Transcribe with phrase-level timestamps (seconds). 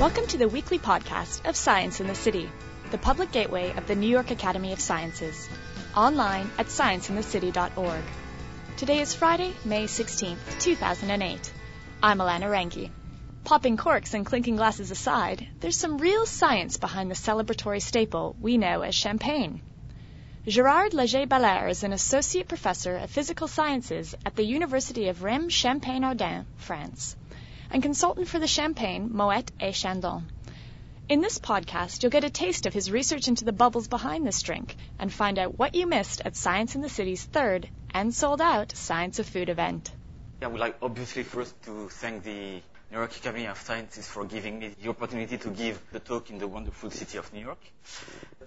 [0.00, 2.50] Welcome to the weekly podcast of Science in the City,
[2.90, 5.46] the public gateway of the New York Academy of Sciences,
[5.94, 8.02] online at scienceinthecity.org.
[8.78, 11.52] Today is Friday, May 16th, 2008.
[12.02, 12.90] I'm Alana Ranki.
[13.44, 18.56] Popping corks and clinking glasses aside, there's some real science behind the celebratory staple we
[18.56, 19.60] know as champagne.
[20.46, 26.46] Gerard Liger-Belair is an associate professor of physical sciences at the University of Reims Champagne-Ardenne,
[26.56, 27.16] France
[27.70, 30.24] and consultant for the Champagne Moet et Chandon.
[31.08, 34.42] In this podcast, you'll get a taste of his research into the bubbles behind this
[34.42, 38.40] drink and find out what you missed at Science in the City's third and sold
[38.40, 39.90] out Science of Food event.
[40.42, 44.58] I would like obviously first to thank the New York Academy of Sciences for giving
[44.58, 47.60] me the opportunity to give the talk in the wonderful city of New York.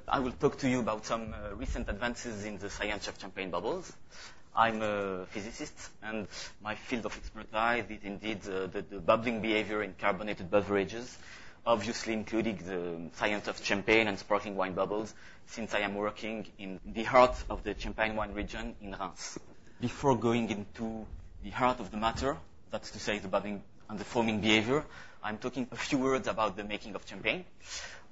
[0.07, 3.51] I will talk to you about some uh, recent advances in the science of champagne
[3.51, 3.93] bubbles.
[4.55, 6.27] I'm a physicist, and
[6.61, 11.17] my field of expertise is indeed uh, the, the, bubbling behavior in carbonated beverages,
[11.65, 15.13] obviously including the science of champagne and sparkling wine bubbles,
[15.47, 19.39] since I am working in the heart of the champagne wine region in Reims.
[19.81, 21.05] Before going into
[21.43, 22.37] the heart of the matter,
[22.69, 24.85] that's to say the bubbling and the foaming behavior,
[25.23, 27.45] I'm talking a few words about the making of champagne.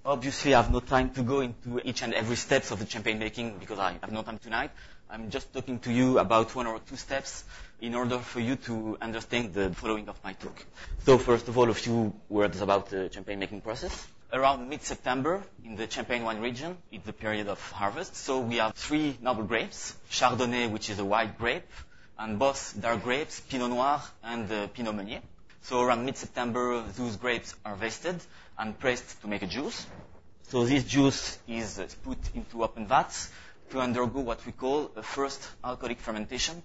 [0.04, 3.20] Obviously, I have no time to go into each and every steps of the champagne
[3.20, 4.72] making because I have no time tonight.
[5.14, 7.44] I'm just talking to you about one or two steps
[7.82, 10.66] in order for you to understand the following of my talk.
[11.06, 14.08] So first of all, a few words about the champagne making process.
[14.32, 18.16] Around mid-September in the Champagne wine region, it's the period of harvest.
[18.16, 21.70] So we have three noble grapes, Chardonnay, which is a white grape,
[22.18, 25.20] and both dark grapes, Pinot Noir and uh, Pinot Meunier.
[25.64, 28.16] So around mid-September, those grapes are harvested
[28.58, 29.86] and pressed to make a juice.
[30.44, 33.30] So this juice is put into open vats
[33.72, 36.62] to undergo what we call a first alcoholic fermentation.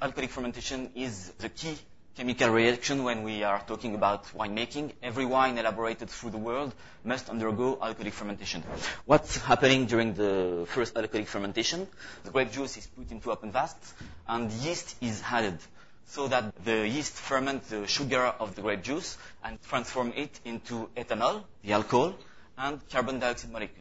[0.00, 1.76] Alcoholic fermentation is the key
[2.16, 4.92] chemical reaction when we are talking about winemaking.
[5.02, 6.74] Every wine elaborated through the world
[7.04, 8.62] must undergo alcoholic fermentation.
[9.04, 11.86] What's happening during the first alcoholic fermentation?
[12.24, 13.94] The grape juice is put into open vats
[14.26, 15.58] and yeast is added
[16.06, 20.88] so that the yeast ferments the sugar of the grape juice and transform it into
[20.96, 22.14] ethanol, the alcohol,
[22.58, 23.79] and carbon dioxide molecules.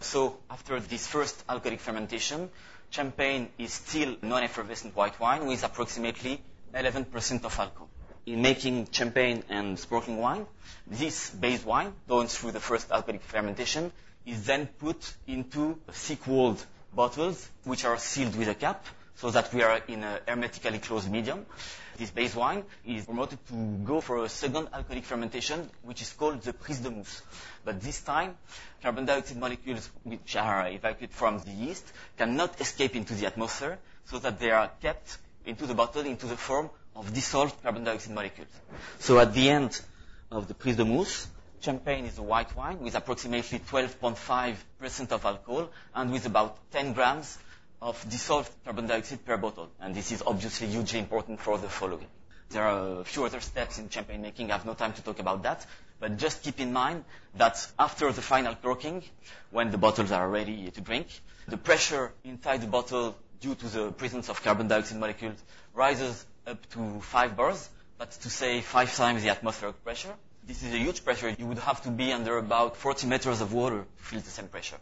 [0.00, 2.50] So after this first alcoholic fermentation,
[2.90, 6.40] champagne is still non-effervescent white wine with approximately
[6.74, 7.88] 11% of alcohol.
[8.26, 10.46] In making champagne and sparkling wine,
[10.86, 13.92] this base wine, done through the first alcoholic fermentation,
[14.24, 18.84] is then put into thick-walled bottles, which are sealed with a cap,
[19.16, 21.46] so that we are in a hermetically closed medium.
[21.96, 23.54] This base wine is promoted to
[23.84, 27.22] go for a second alcoholic fermentation, which is called the prise de mousse.
[27.64, 28.36] But this time,
[28.82, 31.84] carbon dioxide molecules which are evacuated from the yeast
[32.18, 36.36] cannot escape into the atmosphere, so that they are kept into the bottle into the
[36.36, 38.48] form of dissolved carbon dioxide molecules.
[38.98, 39.80] So at the end
[40.30, 41.28] of the prise de mousse,
[41.60, 47.38] champagne is a white wine with approximately 12.5% of alcohol and with about 10 grams
[47.80, 49.68] of dissolved carbon dioxide per bottle.
[49.80, 52.06] And this is obviously hugely important for the following.
[52.50, 54.50] There are a few other steps in champagne making.
[54.50, 55.66] I have no time to talk about that.
[55.98, 57.04] But just keep in mind
[57.34, 59.02] that after the final corking,
[59.50, 61.06] when the bottles are ready to drink,
[61.48, 65.42] the pressure inside the bottle due to the presence of carbon dioxide molecules
[65.74, 67.68] rises up to 5 bars.
[67.98, 70.14] That's to say 5 times the atmospheric pressure.
[70.46, 71.34] This is a huge pressure.
[71.36, 74.48] You would have to be under about 40 meters of water to feel the same
[74.48, 74.76] pressure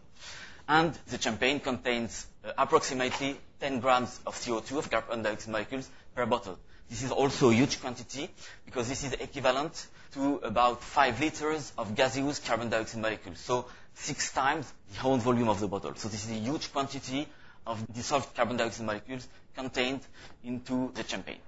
[0.68, 6.26] and the champagne contains Uh, approximately 10 grams of CO2 of carbon dioxide molecules per
[6.26, 6.58] bottle.
[6.90, 8.28] This is also a huge quantity
[8.66, 13.38] because this is equivalent to about 5 liters of gaseous carbon dioxide molecules.
[13.38, 15.94] So six times the whole volume of the bottle.
[15.94, 17.26] So this is a huge quantity
[17.66, 19.26] of dissolved carbon dioxide molecules
[19.56, 20.00] contained
[20.42, 21.40] into the champagne.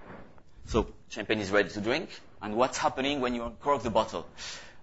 [0.64, 2.08] So champagne is ready to drink.
[2.40, 4.26] And what's happening when you uncork the bottle?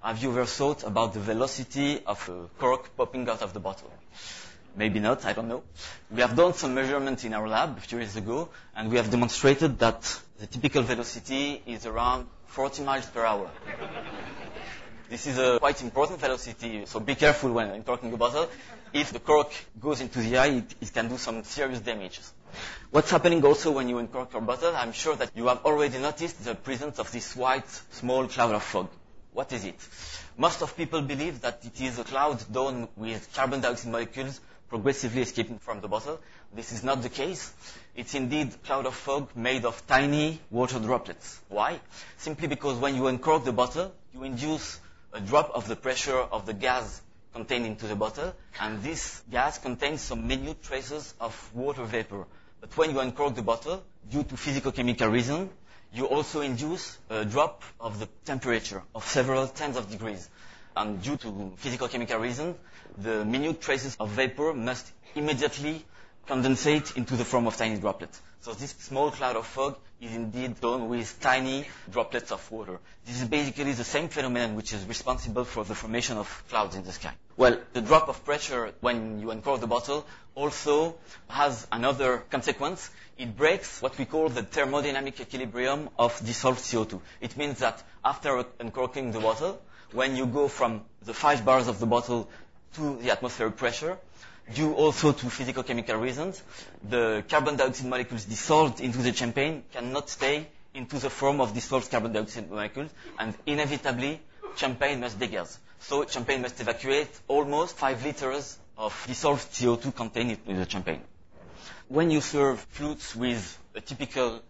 [0.04, 3.92] Have you ever thought about the velocity of a cork popping out of the bottle?
[4.76, 5.64] Maybe not, I don't know.
[6.10, 9.12] We have done some measurements in our lab a few years ago, and we have
[9.12, 13.52] demonstrated that the typical velocity is around 40 miles per hour.
[15.10, 18.50] this is a quite important velocity, so be careful when uncorking a bottle.
[18.94, 22.34] If the cork goes into the eye, it, it can do some serious damages.
[22.90, 26.44] What's happening also when you uncork your bottle, I'm sure that you have already noticed
[26.44, 28.90] the presence of this white small cloud of fog.
[29.34, 29.76] What is it?
[30.38, 35.22] Most of people believe that it is a cloud done with carbon dioxide molecules progressively
[35.22, 36.20] escaping from the bottle.
[36.54, 37.54] This is not the case.
[37.96, 41.40] It's indeed cloud of fog made of tiny water droplets.
[41.50, 41.80] Why?
[42.18, 44.80] Simply because when you uncork the bottle, you induce
[45.14, 47.02] a drop of the pressure of the gas
[47.34, 52.26] contained into the bottle, and this gas contains some minute traces of water vapor.
[52.62, 55.50] But when you uncork the bottle, due to physical-chemical reason,
[55.94, 60.30] you also induce a drop of the temperature of several tens of degrees.
[60.76, 62.56] And due to physical chemical reasons,
[62.98, 65.86] the minute traces of vapor must immediately
[66.28, 68.22] condensate into the form of tiny droplets.
[68.42, 72.80] So this small cloud of fog is indeed done with tiny droplets of water.
[73.06, 76.84] This is basically the same phenomenon which is responsible for the formation of clouds in
[76.84, 77.14] the sky.
[77.38, 80.06] Well, the drop of pressure when you uncork the bottle
[80.36, 80.96] also
[81.30, 82.90] has another consequence.
[83.18, 87.00] It breaks what we call the thermodynamic equilibrium of dissolved CO2.
[87.22, 89.62] It means that after uncorking the bottle,
[89.94, 92.28] when you go from the five bars of the bottle
[92.76, 93.98] to the atmospheric pressure,
[94.54, 96.42] due also to physical chemical reasons,
[96.90, 101.90] the carbon dioxide molecules dissolved into the champagne cannot stay into the form of dissolved
[101.92, 104.20] carbon dioxide molecules, and inevitably,
[104.56, 105.60] champagne must degas.
[105.80, 111.02] So champagne must evacuate almost 5 liters of dissolved CO2 contained in the champagne.
[111.88, 114.42] When you serve flutes with a typical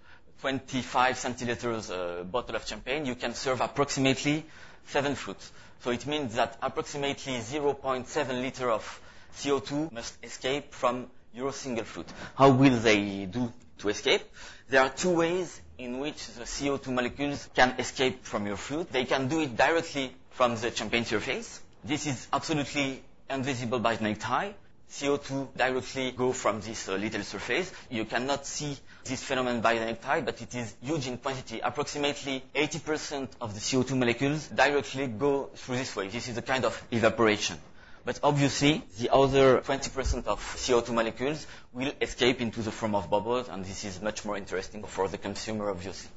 [0.42, 4.46] 25 centiliters uh, bottle of champagne, you can serve approximately
[4.88, 5.52] 7 flutes.
[5.82, 9.02] So it means that approximately 0.7 liter of
[9.36, 12.08] CO2 must escape from your single flute.
[12.36, 14.22] How will they do to escape?
[14.70, 18.92] There are two ways in which the CO2 molecules can escape from your flute.
[18.92, 21.60] They can do it directly from the champagne surface.
[21.84, 24.54] This is absolutely invisible by the naked eye.
[24.94, 27.72] CO2 directly go from this uh, little surface.
[27.90, 31.60] You cannot see this phenomenon by the eye, but it is huge in quantity.
[31.62, 36.10] Approximately 80% of the CO2 molecules directly go through this way.
[36.10, 37.58] This is a kind of evaporation.
[38.06, 43.48] But obviously, the other 20% of CO2 molecules will escape into the form of bubbles,
[43.50, 46.10] and this is much more interesting for the consumer, obviously.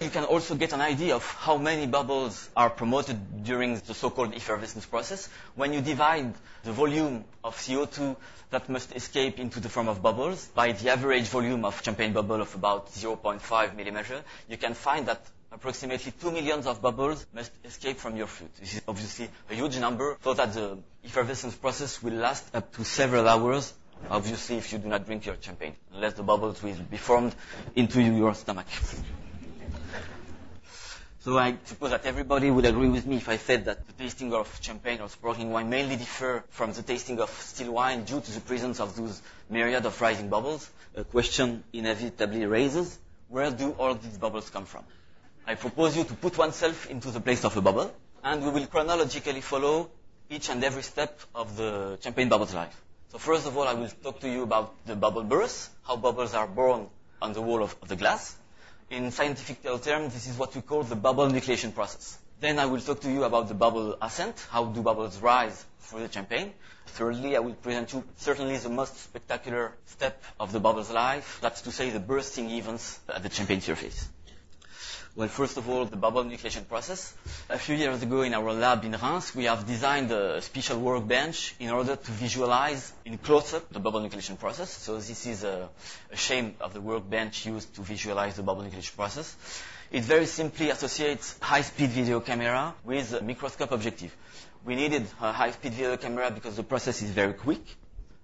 [0.00, 4.34] You can also get an idea of how many bubbles are promoted during the so-called
[4.34, 5.28] effervescence process.
[5.54, 6.34] When you divide
[6.64, 8.16] the volume of CO2
[8.50, 12.40] that must escape into the form of bubbles by the average volume of champagne bubble
[12.40, 17.98] of about 0.5 millimeter, you can find that approximately 2 millions of bubbles must escape
[17.98, 18.54] from your flute.
[18.58, 22.84] This is obviously a huge number, so that the effervescence process will last up to
[22.84, 23.72] several hours,
[24.10, 27.34] obviously if you do not drink your champagne, unless the bubbles will be formed
[27.76, 28.66] into your stomach.
[31.24, 34.34] So I suppose that everybody would agree with me if I said that the tasting
[34.34, 38.32] of champagne or sparkling wine mainly differ from the tasting of still wine due to
[38.32, 40.68] the presence of those myriad of rising bubbles.
[40.96, 42.98] A question inevitably raises,
[43.28, 44.82] where do all these bubbles come from?
[45.46, 48.66] I propose you to put oneself into the place of a bubble, and we will
[48.66, 49.90] chronologically follow
[50.28, 52.82] each and every step of the champagne bubble's life.
[53.10, 56.34] So first of all, I will talk to you about the bubble burst, how bubbles
[56.34, 56.88] are born
[57.20, 58.36] on the wall of the glass.
[58.92, 62.18] In scientific terms, this is what we call the bubble nucleation process.
[62.40, 66.00] Then I will talk to you about the bubble ascent, how do bubbles rise through
[66.00, 66.52] the champagne.
[66.88, 71.62] Thirdly, I will present you certainly the most spectacular step of the bubble's life, that's
[71.62, 74.10] to say the bursting events at the champagne surface.
[75.14, 77.12] Well, first of all, the bubble nucleation process.
[77.50, 81.54] A few years ago in our lab in Reims, we have designed a special workbench
[81.60, 84.70] in order to visualize in close-up the bubble nucleation process.
[84.70, 85.68] So this is a,
[86.10, 89.36] a of the workbench used to visualize the bubble nucleation process.
[89.90, 94.16] It very simply associates high-speed video camera with microscope objective.
[94.64, 97.60] We needed a high-speed video camera because the process is very quick.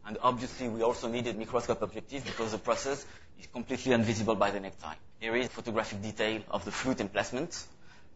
[0.09, 3.05] And obviously, we also needed microscope objective because the process
[3.39, 4.97] is completely invisible by the eye.
[5.21, 7.63] Here is photographic detail of the flute emplacement,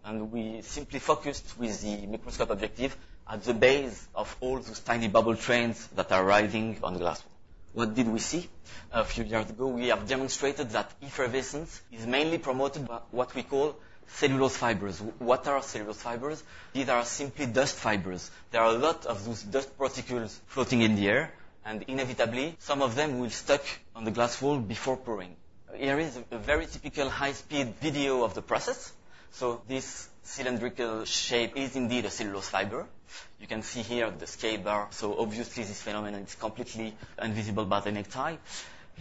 [0.02, 2.96] and we simply focused with the microscope objective
[3.28, 7.22] at the base of all those tiny bubble trains that are riding on the glass
[7.22, 7.84] wall.
[7.84, 8.48] What did we see?
[8.90, 13.42] A few years ago, we have demonstrated that effervescence is mainly promoted by what we
[13.42, 14.98] call cellulose fibers.
[15.18, 16.42] What are cellulose fibers?
[16.72, 18.30] These are simply dust fibers.
[18.50, 21.32] There are a lot of those dust particles floating in the air,
[21.64, 23.62] and inevitably, some of them will stuck
[23.94, 25.36] on the glass wall before pouring.
[25.74, 28.92] Here is a very typical high-speed video of the process.
[29.32, 32.86] So this cylindrical shape is indeed a cellulose fiber.
[33.40, 34.88] You can see here the scale bar.
[34.90, 38.38] So obviously this phenomenon is completely invisible by the eye.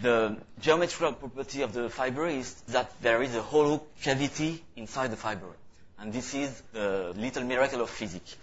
[0.00, 5.16] The geometrical property of the fiber is that there is a hollow cavity inside the
[5.16, 5.48] fiber.
[5.98, 8.34] And this is the little miracle of physics.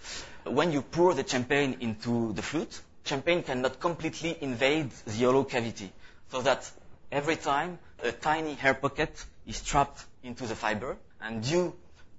[0.44, 5.92] When you pour the champagne into the flute, champagne cannot completely invade the hollow cavity.
[6.30, 6.70] So that
[7.10, 11.74] every time a tiny air pocket is trapped into the fiber, and due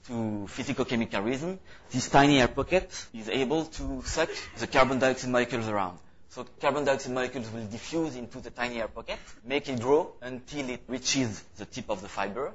[0.08, 1.60] to physical-chemical reason,
[1.92, 5.98] this tiny air pocket is able to suck the carbon dioxide molecules around.
[6.30, 10.70] So carbon dioxide molecules will diffuse into the tiny air pocket, make it grow until
[10.70, 12.54] it reaches the tip of the fiber.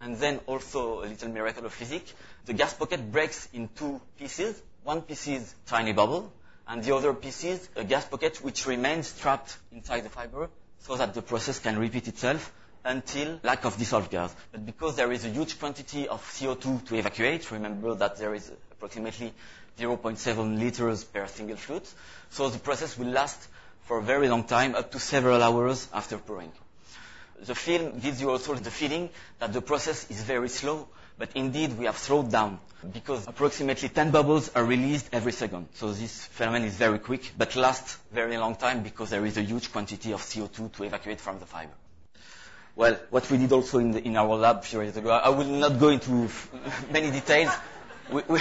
[0.00, 2.14] And then also a little miracle of physics,
[2.46, 4.60] the gas pocket breaks in two pieces.
[4.82, 6.32] One piece is tiny bubble,
[6.70, 10.48] and the other piece is a uh, gas pocket which remains trapped inside the fiber
[10.78, 12.52] so that the process can repeat itself
[12.84, 14.34] until lack of dissolved gas.
[14.52, 18.52] But because there is a huge quantity of CO2 to evacuate, remember that there is
[18.70, 19.34] approximately
[19.80, 21.92] 0.7 liters per single flute,
[22.30, 23.48] so the process will last
[23.82, 26.52] for a very long time, up to several hours after pouring.
[27.42, 31.78] The film gives you also the feeling that the process is very slow, but indeed
[31.78, 32.58] we have slowed down
[32.92, 35.68] because approximately 10 bubbles are released every second.
[35.74, 39.42] So this phenomenon is very quick, but lasts very long time because there is a
[39.42, 41.72] huge quantity of CO2 to evacuate from the fiber.
[42.76, 45.28] Well, what we did also in, the, in our lab a few years ago, I
[45.30, 46.28] will not go into
[46.92, 47.50] many details.
[48.10, 48.40] We, we,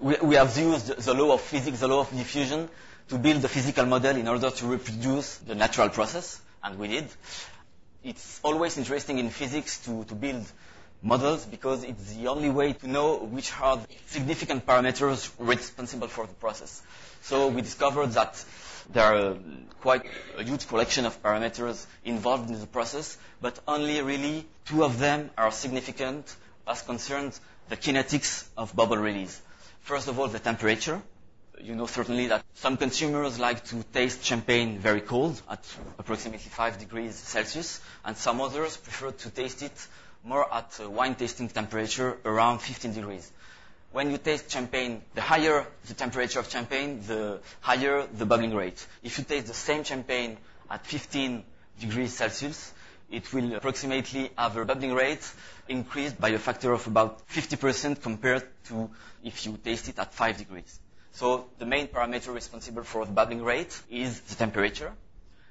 [0.00, 2.68] we, we have used the law of physics, the law of diffusion,
[3.08, 7.06] to build a physical model in order to reproduce the natural process, and we did.
[8.06, 10.46] It's always interesting in physics to, to build
[11.02, 16.24] models because it's the only way to know which are the significant parameters responsible for
[16.24, 16.82] the process.
[17.22, 18.44] So we discovered that
[18.92, 19.36] there are
[19.80, 20.04] quite
[20.38, 25.30] a huge collection of parameters involved in the process, but only really two of them
[25.36, 26.32] are significant
[26.68, 29.42] as concerns the kinetics of bubble release.
[29.80, 31.02] First of all, the temperature.
[31.60, 35.64] You know certainly that some consumers like to taste champagne very cold at
[35.98, 39.86] approximately 5 degrees Celsius, and some others prefer to taste it
[40.22, 43.30] more at wine tasting temperature around 15 degrees.
[43.92, 48.86] When you taste champagne, the higher the temperature of champagne, the higher the bubbling rate.
[49.02, 50.36] If you taste the same champagne
[50.70, 51.42] at 15
[51.80, 52.72] degrees Celsius,
[53.10, 55.26] it will approximately have a bubbling rate
[55.68, 58.90] increased by a factor of about 50% compared to
[59.24, 60.80] if you taste it at 5 degrees.
[61.16, 64.92] So the main parameter responsible for the bubbling rate is the temperature.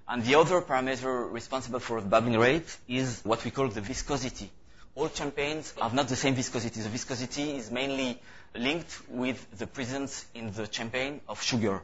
[0.08, 4.50] And the other parameter responsible for the bubbling rate is what we call the viscosity
[4.96, 6.80] all champagnes have not the same viscosity.
[6.82, 8.20] The viscosity is mainly
[8.56, 11.82] linked with the presence in the champagne of sugar.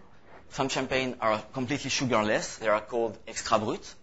[0.52, 2.58] Some champagne are completely sugarless.
[2.58, 3.94] They are called extra brut,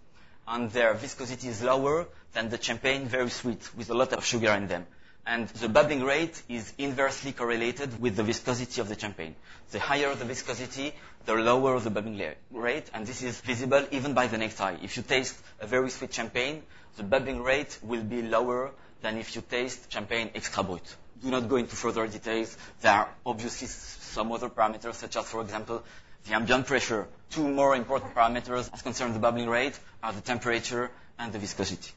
[0.46, 4.52] and their viscosity is lower than the champagne very sweet with a lot of sugar
[4.52, 4.86] in them.
[5.28, 9.36] And the bubbling rate is inversely correlated with the viscosity of the champagne.
[9.72, 10.94] The higher the viscosity,
[11.26, 14.58] the lower the bubbling rate, and this is visible even by the next.
[14.82, 16.62] If you taste a very sweet champagne,
[16.96, 18.70] the bubbling rate will be lower
[19.02, 20.96] than if you taste champagne extra brut.
[21.22, 22.56] Do not go into further details.
[22.80, 25.84] There are obviously some other parameters, such as, for example,
[26.26, 27.06] the ambient pressure.
[27.28, 31.92] Two more important parameters as concerns the bubbling rate are the temperature and the viscosity.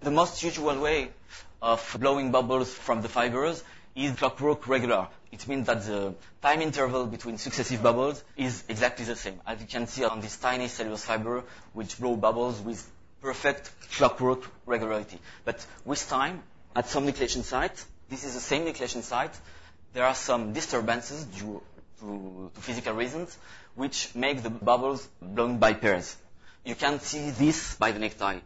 [0.00, 1.10] The most usual way
[1.66, 3.62] of blowing bubbles from the fibers
[3.96, 5.08] is clockwork regular.
[5.32, 9.40] It means that the time interval between successive bubbles is exactly the same.
[9.44, 11.42] As you can see on this tiny cellulose fiber,
[11.72, 12.88] which blow bubbles with
[13.20, 15.18] perfect clockwork regularity.
[15.44, 16.40] But with time,
[16.76, 19.34] at some nucleation site, this is the same nucleation site,
[19.92, 21.60] there are some disturbances due
[21.98, 23.36] to, to physical reasons,
[23.74, 26.16] which make the bubbles blown by pairs.
[26.64, 28.40] You can see this by the eye.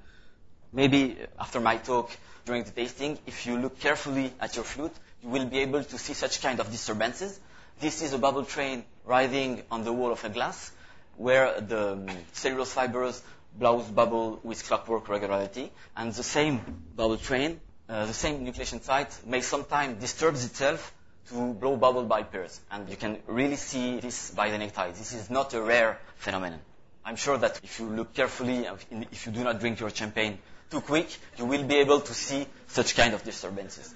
[0.73, 2.11] Maybe after my talk
[2.45, 5.99] during the tasting, if you look carefully at your flute, you will be able to
[5.99, 7.41] see such kind of disturbances.
[7.81, 10.71] This is a bubble train riding on the wall of a glass,
[11.17, 11.99] where the
[12.33, 13.21] cellulose fibers
[13.59, 16.61] blows bubble with clockwork regularity, and the same
[16.95, 20.95] bubble train, uh, the same nucleation site may sometimes disturbs itself
[21.29, 22.61] to blow bubble by pairs.
[22.71, 24.91] And you can really see this by the necktie.
[24.93, 26.61] This is not a rare phenomenon.
[27.05, 28.67] I'm sure that if you look carefully,
[29.11, 30.39] if you do not drink your champagne
[30.71, 33.95] too quick, you will be able to see such kind of disturbances.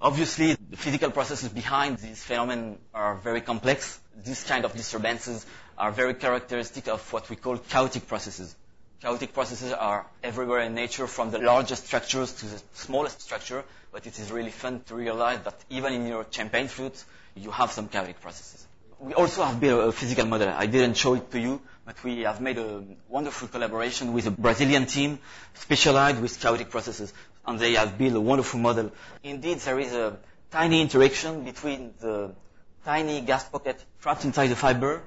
[0.00, 3.98] Obviously, the physical processes behind these phenomena are very complex.
[4.24, 5.44] These kind of disturbances
[5.76, 8.54] are very characteristic of what we call chaotic processes.
[9.02, 14.06] Chaotic processes are everywhere in nature from the largest structures to the smallest structure, but
[14.06, 17.88] it is really fun to realize that even in your champagne flute, you have some
[17.88, 18.67] chaotic processes.
[19.00, 20.48] We also have built a physical model.
[20.48, 24.30] I didn't show it to you, but we have made a wonderful collaboration with a
[24.32, 25.20] Brazilian team
[25.54, 27.12] specialized with chaotic processes,
[27.46, 28.90] and they have built a wonderful model.
[29.22, 30.18] Indeed, there is a
[30.50, 32.34] tiny interaction between the
[32.84, 35.02] tiny gas pocket trapped inside the fiber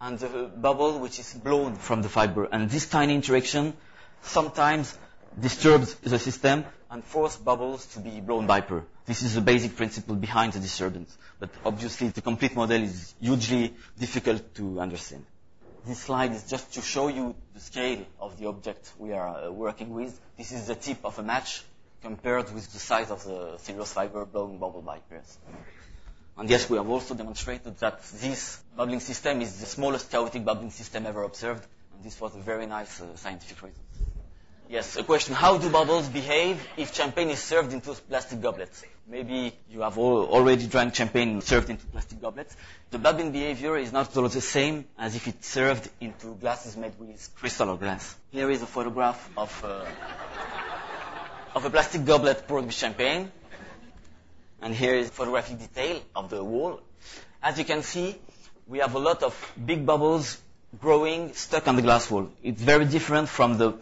[0.00, 2.44] and the bubble which is blown from the fiber.
[2.44, 3.74] And this tiny interaction
[4.22, 4.96] sometimes
[5.40, 8.84] disturbs the system and forces bubbles to be blown by per.
[9.06, 11.16] This is the basic principle behind the disturbance.
[11.40, 15.24] But obviously the complete model is hugely difficult to understand.
[15.86, 19.50] This slide is just to show you the scale of the object we are uh,
[19.50, 20.18] working with.
[20.36, 21.64] This is the tip of a match
[22.02, 25.38] compared with the size of the cellulose fiber blown bubble by pairs.
[26.38, 30.70] And yes, we have also demonstrated that this bubbling system is the smallest chaotic bubbling
[30.70, 31.66] system ever observed.
[31.94, 33.81] And this was a very nice uh, scientific result.
[34.68, 35.34] Yes, a question.
[35.34, 38.82] How do bubbles behave if champagne is served into plastic goblets?
[39.06, 42.56] Maybe you have already drank champagne served into plastic goblets.
[42.90, 47.28] The bubbling behavior is not the same as if it's served into glasses made with
[47.34, 48.16] crystal or glass.
[48.30, 49.84] Here is a photograph of, uh,
[51.54, 53.30] of a plastic goblet poured with champagne.
[54.62, 56.80] And here is a photographic detail of the wall.
[57.42, 58.16] As you can see,
[58.68, 59.34] we have a lot of
[59.66, 60.40] big bubbles
[60.80, 62.30] growing stuck on the glass wall.
[62.42, 63.74] It's very different from the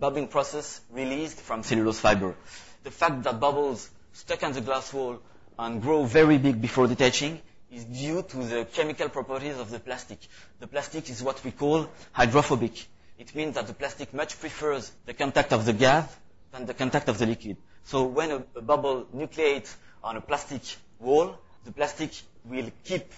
[0.00, 2.34] bubbling process released from cellulose fiber.
[2.82, 5.20] The fact that bubbles stuck on the glass wall
[5.58, 7.40] and grow very big before detaching
[7.70, 10.18] is due to the chemical properties of the plastic.
[10.58, 12.86] The plastic is what we call hydrophobic.
[13.18, 16.08] It means that the plastic much prefers the contact of the gas
[16.52, 17.58] than the contact of the liquid.
[17.84, 20.62] So when a, a bubble nucleates on a plastic
[20.98, 22.10] wall, the plastic
[22.44, 23.12] will keep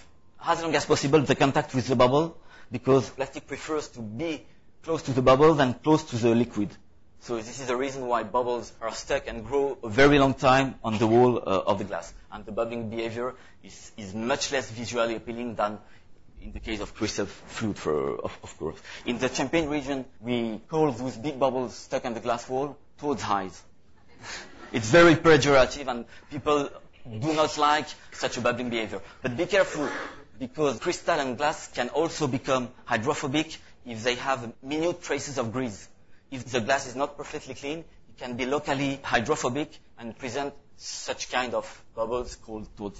[0.45, 2.37] as long as possible the contact with the bubble
[2.69, 4.45] because plastic prefers to be
[4.83, 6.69] close to the bubbles and close to the liquid.
[7.21, 10.75] So this is the reason why bubbles are stuck and grow a very long time
[10.83, 12.13] on the wall uh, of the glass.
[12.29, 15.79] And the bubbling behavior is, is much less visually appealing than
[16.41, 18.77] in the case of crystal fluid, for, of, of course.
[19.05, 23.23] In the Champagne region, we call those big bubbles stuck on the glass wall toad's
[23.23, 23.63] eyes.
[24.73, 26.69] it's very pejorative and people
[27.05, 28.99] do not like such a bubbling behavior.
[29.21, 29.87] But be careful
[30.39, 35.87] because crystal and glass can also become hydrophobic if they have minute traces of grease.
[36.31, 41.31] If the glass is not perfectly clean, it can be locally hydrophobic and present such
[41.31, 42.93] kind of bubbles called toad.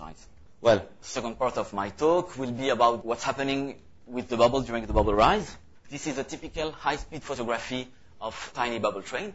[0.62, 3.76] Well, second part of my talk will be about what's happening
[4.06, 5.58] with the bubble during the bubble rise.
[5.90, 7.88] This is a typical high-speed photography
[8.22, 9.34] of tiny bubble train.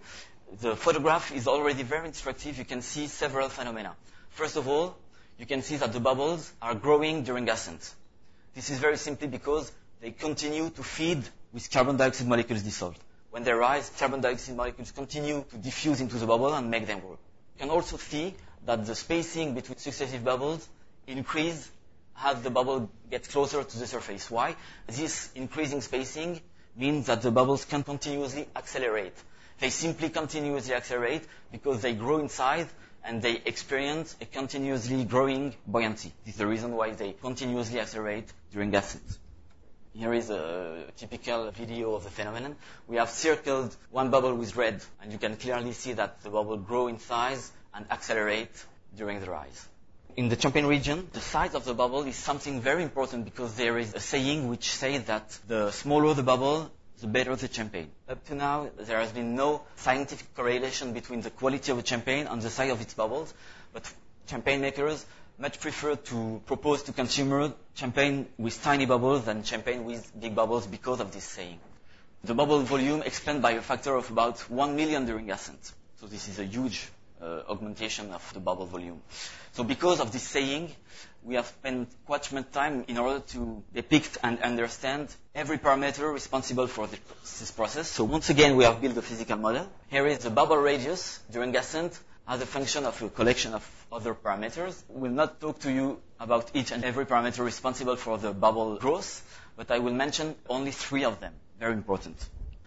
[0.61, 2.59] The photograph is already very instructive.
[2.59, 3.95] You can see several phenomena.
[4.31, 4.97] First of all,
[5.39, 7.95] you can see that the bubbles are growing during ascent.
[8.55, 13.03] This is very simply because they continue to feed with carbon dioxide molecules dissolved.
[13.31, 17.01] When they rise, carbon dioxide molecules continue to diffuse into the bubble and make them
[17.01, 17.11] grow.
[17.11, 18.35] You can also see
[18.67, 20.69] that the spacing between successive bubbles
[21.07, 21.71] increase
[22.25, 24.31] as the bubble gets closer to the surface.
[24.31, 24.57] Why?
[24.87, 26.41] This increasing spacing
[26.77, 29.15] means that the bubbles can continuously accelerate.
[29.61, 32.67] They simply continuously accelerate because they grow in size
[33.05, 36.13] and they experience a continuously growing buoyancy.
[36.25, 39.19] This is the reason why they continuously accelerate during ascent.
[39.99, 42.55] Here is a typical video of the phenomenon.
[42.87, 46.57] We have circled one bubble with red, and you can clearly see that the bubble
[46.57, 48.65] grow in size and accelerate
[48.97, 49.67] during the rise.
[50.17, 53.77] In the Champagne region, the size of the bubble is something very important because there
[53.77, 57.91] is a saying which says that the smaller the bubble, the better the champagne.
[58.09, 62.29] Up to now, there has been no scientific correlation between the quality of a champagne
[62.29, 63.35] and the size of its bubbles,
[63.73, 63.93] but
[64.29, 65.05] champagne makers
[65.39, 70.67] much prefer to propose to consumers champagne with tiny bubbles than champagne with big bubbles
[70.67, 71.61] because of this saying.
[72.25, 75.73] The bubble volume expanded by a factor of about 1 million during ascent.
[76.01, 76.89] So this is a huge
[77.23, 79.01] uh, augmentation of the bubble volume.
[79.53, 80.75] So because of this saying,
[81.23, 86.67] we have spent quite much time in order to depict and understand every parameter responsible
[86.67, 87.89] for this process.
[87.89, 89.69] So once again, we have built a physical model.
[89.89, 91.99] Here is the bubble radius during ascent
[92.29, 94.83] as a function of a collection of other parameters.
[94.89, 99.23] We'll not talk to you about each and every parameter responsible for the bubble growth,
[99.57, 102.17] but I will mention only three of them, very important.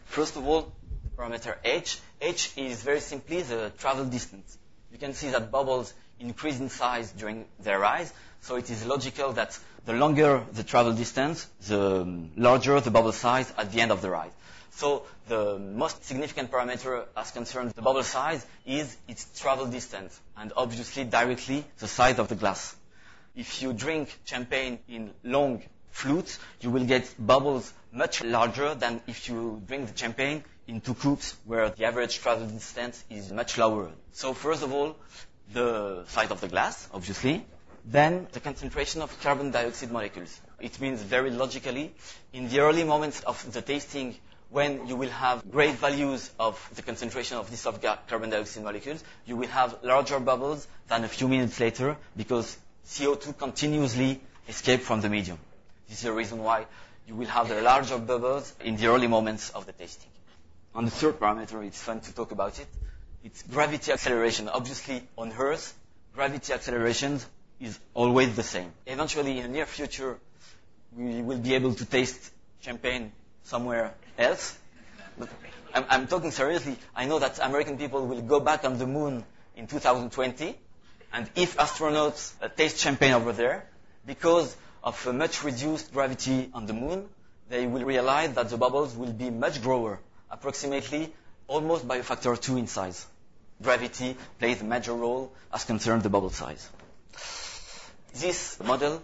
[0.06, 0.72] First of all,
[1.16, 2.00] parameter h.
[2.20, 4.58] h is very simply the travel distance.
[4.92, 9.34] You can see that bubbles increase in size during their rise, so it is logical
[9.34, 14.02] that the longer the travel distance, the larger the bubble size at the end of
[14.02, 14.32] the rise.
[14.72, 20.54] So the most significant parameter as concerns the bubble size is its travel distance and
[20.56, 22.76] obviously directly the size of the glass.
[23.36, 29.28] If you drink champagne in long flutes, you will get bubbles much larger than if
[29.30, 33.92] you drink the champagne in two cups where the average travel distance is much lower.
[34.14, 34.96] So first of all,
[35.54, 37.46] the size of the glass, obviously,
[37.86, 40.40] then the concentration of carbon dioxide molecules.
[40.60, 41.94] It means very logically,
[42.32, 44.16] in the early moments of the tasting,
[44.52, 49.38] when you will have great values of the concentration of dissolved carbon dioxide molecules, you
[49.38, 55.10] will have larger bubbles than a few minutes later because CO2 continuously escape from the
[55.10, 55.38] medium.
[55.88, 56.66] This is the reason why
[57.08, 60.10] you will have the larger bubbles in the early moments of the tasting.
[60.76, 62.68] On the third parameter, it's fun to talk about it.
[63.24, 64.50] It's gravity acceleration.
[64.50, 65.74] Obviously, on Earth,
[66.14, 67.20] gravity acceleration
[67.62, 68.72] is always the same.
[68.86, 70.18] Eventually, in the near future,
[70.96, 73.12] we will be able to taste champagne
[73.44, 74.58] somewhere else.
[75.18, 75.30] But
[75.74, 76.78] I'm, I'm talking seriously.
[76.96, 79.24] I know that American people will go back on the moon
[79.56, 80.56] in 2020,
[81.14, 83.66] and if astronauts uh, taste champagne over there,
[84.06, 87.08] because of a much reduced gravity on the moon,
[87.50, 91.14] they will realize that the bubbles will be much grower, approximately
[91.48, 93.06] almost by a factor of two in size.
[93.62, 96.68] Gravity plays a major role as concerns the bubble size.
[98.16, 99.04] This model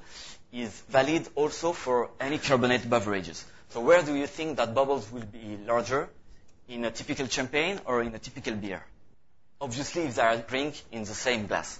[0.52, 3.44] is valid also for any carbonated beverages.
[3.70, 6.10] So where do you think that bubbles will be larger?
[6.70, 8.84] In a typical champagne or in a typical beer?
[9.62, 11.80] Obviously, if they are drink in the same glass.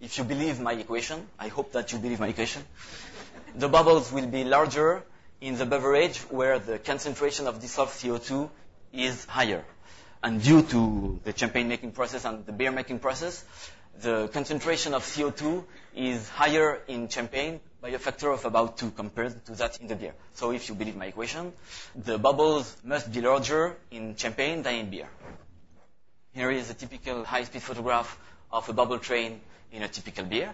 [0.00, 2.62] If you believe my equation, I hope that you believe my equation,
[3.54, 5.02] the bubbles will be larger
[5.40, 8.48] in the beverage where the concentration of dissolved CO2
[8.92, 9.64] is higher.
[10.22, 13.44] And due to the champagne making process and the beer making process,
[14.00, 19.44] the concentration of CO2 is higher in champagne by a factor of about two compared
[19.46, 20.12] to that in the beer.
[20.34, 21.52] So if you believe my equation,
[21.94, 25.08] the bubbles must be larger in champagne than in beer.
[26.34, 28.18] Here is a typical high-speed photograph
[28.50, 30.52] of a bubble train in a typical beer.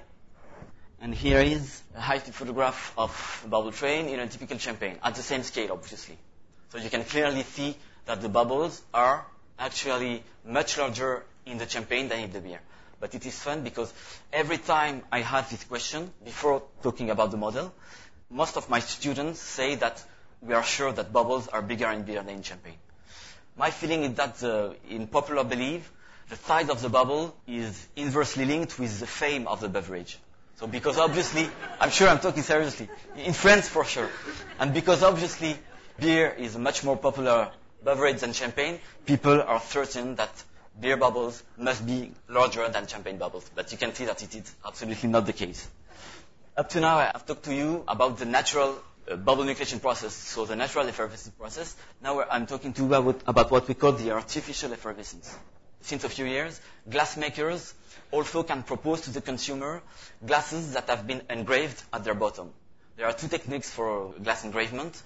[1.00, 5.14] And here is a high-speed photograph of a bubble train in a typical champagne, at
[5.14, 6.18] the same scale, obviously.
[6.68, 9.24] So you can clearly see that the bubbles are
[9.58, 12.60] actually much larger in the champagne than in the beer.
[13.02, 13.92] But it is fun because
[14.32, 17.74] every time I have this question, before talking about the model,
[18.30, 20.00] most of my students say that
[20.40, 22.78] we are sure that bubbles are bigger in beer than champagne.
[23.56, 25.90] My feeling is that uh, in popular belief,
[26.28, 30.16] the size of the bubble is inversely linked with the fame of the beverage.
[30.60, 31.48] So because obviously,
[31.80, 32.88] I'm sure I'm talking seriously.
[33.16, 34.10] In France, for sure.
[34.60, 35.56] And because obviously
[35.98, 37.50] beer is a much more popular
[37.82, 40.30] beverage than champagne, people are certain that
[40.80, 43.50] beer bubbles must be larger than champagne bubbles.
[43.54, 45.68] But you can see that it is absolutely not the case.
[46.56, 48.76] Up to now, I've talked to you about the natural
[49.10, 51.74] uh, bubble nucleation process, so the natural effervescence process.
[52.02, 55.34] Now I'm talking to you about, about what we call the artificial effervescence.
[55.80, 57.74] Since a few years, glass makers
[58.10, 59.82] also can propose to the consumer
[60.24, 62.50] glasses that have been engraved at their bottom.
[62.96, 65.00] There are two techniques for glass engravement.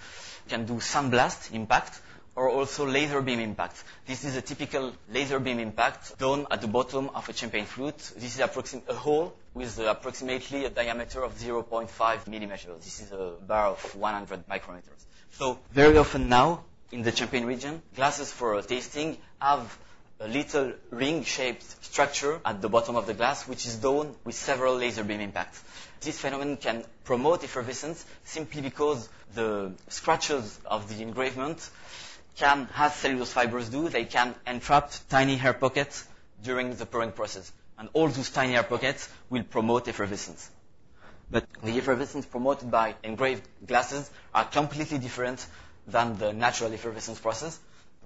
[0.47, 2.01] You can do sandblast impact
[2.37, 3.83] or also laser beam impact.
[4.07, 7.99] This is a typical laser beam impact done at the bottom of a champagne flute.
[8.17, 12.85] This is a hole with approximately a diameter of 0.5 millimeters.
[12.85, 15.07] This is a bar of 100 micrometers.
[15.33, 19.79] So very often now in the champagne region, glasses for tasting have
[20.21, 24.77] a little ring-shaped structure at the bottom of the glass, which is done with several
[24.77, 25.63] laser beam impacts.
[26.01, 31.69] This phenomenon can promote effervescence simply because the scratches of the engravement
[32.37, 36.07] can, as cellulose fibers do, they can entrap tiny hair pockets
[36.43, 37.51] during the pouring process.
[37.79, 40.51] And all those tiny air pockets will promote effervescence.
[41.31, 45.45] But the effervescence promoted by engraved glasses are completely different
[45.87, 47.59] than the natural effervescence process.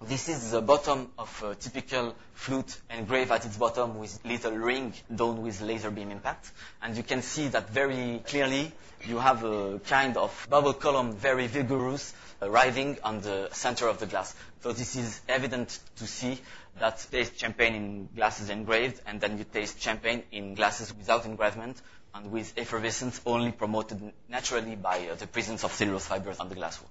[0.02, 4.94] This is the bottom of a typical flute engraved at its bottom with little ring
[5.14, 6.50] done with laser beam impact.
[6.80, 8.72] And you can see that very clearly
[9.04, 14.06] you have a kind of bubble column, very vigorous, arriving on the center of the
[14.06, 14.34] glass.
[14.62, 16.38] So this is evident to see
[16.78, 21.80] that taste champagne in glasses engraved, and then you taste champagne in glasses without engravement
[22.14, 26.54] and with effervescence only promoted naturally by uh, the presence of cellulose fibers on the
[26.54, 26.90] glass wall.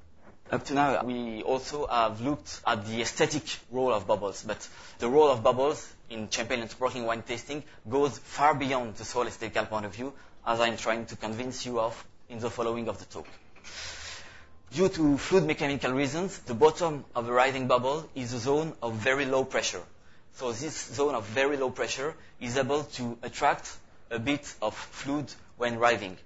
[0.52, 5.08] Up to now, we also have looked at the aesthetic role of bubbles, but the
[5.08, 9.66] role of bubbles in champagne and sparkling wine tasting goes far beyond the sole aesthetical
[9.66, 10.12] point of view,
[10.48, 13.28] as I'm trying to convince you of in the following of the talk.
[14.72, 18.94] Due to fluid mechanical reasons, the bottom of the rising bubble is a zone of
[18.94, 19.82] very low pressure.
[20.34, 23.76] So this zone of very low pressure is able to attract
[24.12, 26.18] a bit of fluid when rising.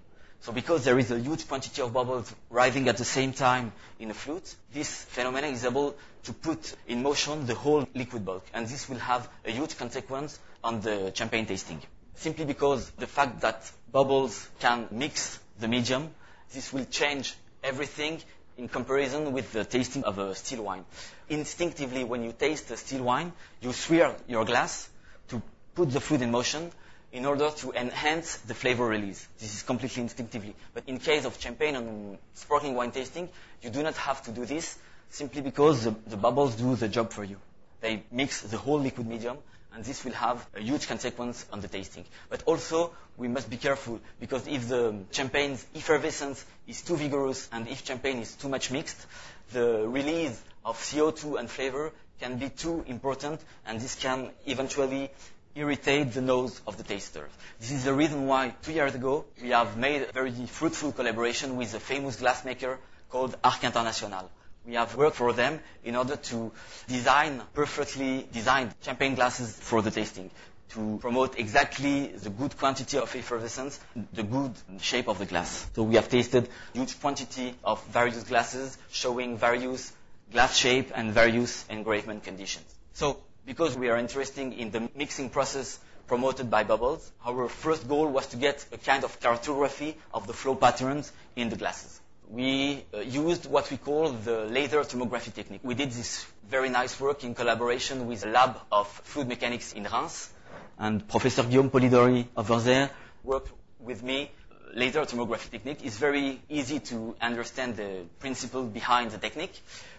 [0.41, 4.11] So because there is a huge quantity of bubbles rising at the same time in
[4.11, 8.45] a flute, this phenomenon is able to put in motion the whole liquid bulk.
[8.53, 11.81] And this will have a huge consequence on the champagne tasting.
[12.15, 16.09] Simply because the fact that bubbles can mix the medium,
[16.53, 18.21] this will change everything
[18.57, 20.85] in comparison with the tasting of a still wine.
[21.29, 24.89] Instinctively, when you taste a still wine, you swirl your glass
[25.29, 25.41] to
[25.75, 26.71] put the fluid in motion
[27.11, 29.27] in order to enhance the flavor release.
[29.39, 30.55] This is completely instinctively.
[30.73, 33.29] But in case of champagne and sparkling wine tasting,
[33.61, 34.77] you do not have to do this
[35.09, 37.37] simply because the, the bubbles do the job for you.
[37.81, 39.37] They mix the whole liquid medium,
[39.73, 42.05] and this will have a huge consequence on the tasting.
[42.29, 47.67] But also, we must be careful because if the champagne's effervescence is too vigorous and
[47.67, 49.05] if champagne is too much mixed,
[49.51, 55.11] the release of CO2 and flavor can be too important, and this can eventually
[55.55, 57.27] irritate the nose of the taster.
[57.59, 61.57] This is the reason why two years ago we have made a very fruitful collaboration
[61.57, 62.77] with a famous glassmaker
[63.09, 64.29] called Arc International.
[64.65, 66.51] We have worked for them in order to
[66.87, 70.31] design perfectly designed champagne glasses for the tasting
[70.73, 73.79] to promote exactly the good quantity of effervescence,
[74.13, 75.67] the good shape of the glass.
[75.75, 79.93] So we have tasted huge quantity of various glasses showing various
[80.31, 82.65] glass shape and various engravement conditions.
[82.93, 88.07] So because we are interested in the mixing process promoted by bubbles, our first goal
[88.07, 91.99] was to get a kind of cartography of the flow patterns in the glasses.
[92.33, 95.61] We uh, used what we call the laser tomography technique.
[95.61, 99.83] We did this very nice work in collaboration with a lab of fluid mechanics in
[99.83, 100.31] Reims,
[100.79, 102.89] and Professor Guillaume Polidori over there
[103.23, 104.31] worked with me.
[104.73, 109.53] Laser tomography technique is very easy to understand the principle behind the technique.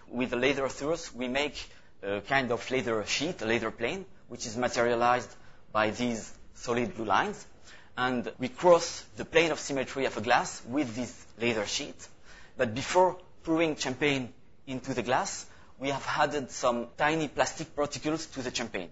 [0.09, 1.55] With the laser source, we make
[2.03, 5.33] a kind of laser sheet, a laser plane, which is materialized
[5.71, 7.47] by these solid blue lines.
[7.97, 11.95] And we cross the plane of symmetry of a glass with this laser sheet.
[12.57, 14.33] But before pouring champagne
[14.65, 15.45] into the glass,
[15.79, 18.89] we have added some tiny plastic particles to the champagne.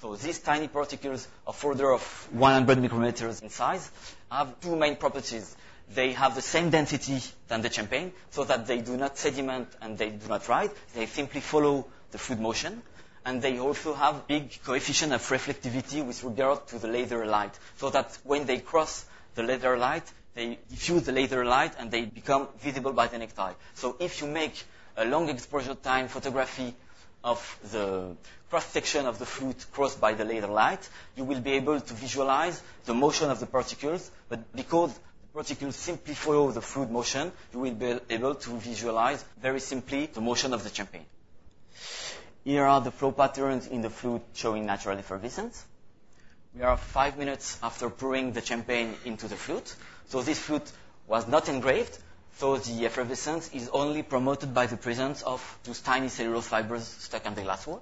[0.00, 3.90] So these tiny particles of order of 100 micrometers in size
[4.30, 5.54] have two main properties.
[5.92, 9.98] They have the same density than the champagne, so that they do not sediment and
[9.98, 10.70] they do not ride.
[10.94, 12.82] They simply follow the fluid motion.
[13.26, 17.90] And they also have big coefficient of reflectivity with regard to the laser light, so
[17.90, 20.04] that when they cross the laser light,
[20.40, 23.54] they diffuse the laser light and they become visible by the eye.
[23.74, 24.54] So if you make
[24.96, 26.74] a long exposure time photography
[27.22, 27.38] of
[27.70, 28.16] the
[28.48, 32.62] cross-section of the fluid crossed by the laser light, you will be able to visualize
[32.86, 37.60] the motion of the particles, but because the particles simply follow the fluid motion, you
[37.60, 41.04] will be able to visualize very simply the motion of the champagne.
[42.44, 45.62] Here are the flow patterns in the fluid showing natural effervescence.
[46.56, 49.76] We are five minutes after pouring the champagne into the flute.
[50.10, 50.68] So this flute
[51.06, 51.96] was not engraved,
[52.38, 57.26] so the effervescence is only promoted by the presence of those tiny cellulose fibers stuck
[57.26, 57.80] on the glass wall.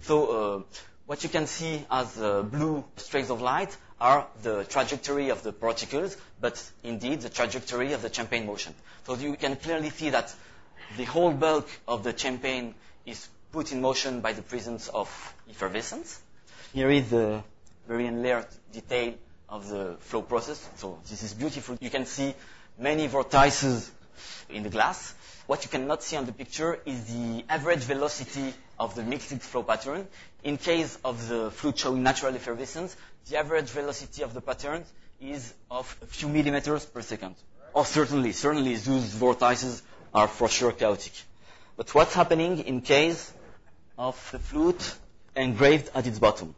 [0.00, 0.62] So uh,
[1.04, 5.52] what you can see as uh, blue streaks of light are the trajectory of the
[5.52, 8.74] particles, but indeed the trajectory of the champagne motion.
[9.06, 10.34] So you can clearly see that
[10.96, 15.08] the whole bulk of the champagne is put in motion by the presence of
[15.50, 16.18] effervescence.
[16.72, 17.42] Here is the
[17.86, 19.12] very enlarged detail
[19.48, 20.68] of the flow process.
[20.76, 21.76] So this is beautiful.
[21.80, 22.34] You can see
[22.78, 23.90] many vortices
[24.48, 25.14] in the glass.
[25.46, 29.62] What you cannot see on the picture is the average velocity of the mixed flow
[29.62, 30.06] pattern.
[30.44, 32.96] In case of the fluid showing natural effervescence,
[33.28, 34.84] the average velocity of the pattern
[35.20, 37.34] is of a few millimeters per second.
[37.74, 39.82] Oh, certainly, certainly those vortices
[40.14, 41.12] are for sure chaotic.
[41.76, 43.32] But what's happening in case
[43.96, 44.94] of the flute
[45.34, 46.54] engraved at its bottom?